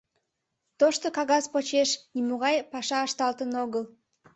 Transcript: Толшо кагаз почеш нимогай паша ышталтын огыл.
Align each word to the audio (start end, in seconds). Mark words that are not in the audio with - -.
Толшо 0.79 1.07
кагаз 1.17 1.45
почеш 1.53 1.89
нимогай 2.13 2.55
паша 2.71 2.99
ышталтын 3.07 3.51
огыл. 3.63 3.83